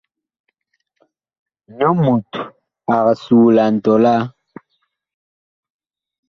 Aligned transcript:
Nyɔ 1.77 1.89
mut 2.03 2.31
ag 2.95 3.07
suulan 3.23 3.73
tɔlaa. 3.83 4.21